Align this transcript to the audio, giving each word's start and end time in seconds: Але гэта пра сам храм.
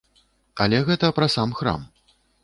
Але 0.63 0.79
гэта 0.87 1.09
пра 1.17 1.27
сам 1.35 1.53
храм. 1.59 1.85